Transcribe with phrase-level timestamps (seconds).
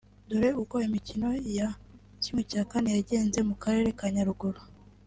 [0.29, 1.27] Dore uko imikino
[1.57, 1.69] ya
[2.35, 4.61] ¼ yagenze mu karere ka Nyaruguru